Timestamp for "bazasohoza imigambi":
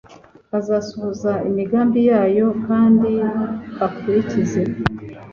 0.51-1.99